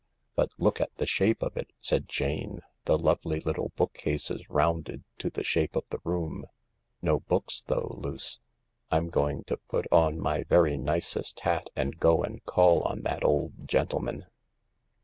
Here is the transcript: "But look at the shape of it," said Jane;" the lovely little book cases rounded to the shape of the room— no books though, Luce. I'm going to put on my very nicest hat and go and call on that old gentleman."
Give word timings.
"But 0.35 0.49
look 0.57 0.81
at 0.81 0.89
the 0.95 1.05
shape 1.05 1.43
of 1.43 1.55
it," 1.55 1.69
said 1.79 2.09
Jane;" 2.09 2.61
the 2.85 2.97
lovely 2.97 3.39
little 3.39 3.69
book 3.75 3.93
cases 3.93 4.49
rounded 4.49 5.03
to 5.19 5.29
the 5.29 5.43
shape 5.43 5.75
of 5.75 5.83
the 5.91 5.99
room— 6.03 6.45
no 7.03 7.19
books 7.19 7.61
though, 7.67 7.99
Luce. 7.99 8.39
I'm 8.89 9.09
going 9.09 9.43
to 9.43 9.57
put 9.69 9.85
on 9.91 10.19
my 10.19 10.41
very 10.49 10.75
nicest 10.75 11.41
hat 11.41 11.69
and 11.75 11.99
go 11.99 12.23
and 12.23 12.43
call 12.45 12.81
on 12.81 13.01
that 13.03 13.23
old 13.23 13.67
gentleman." 13.67 14.25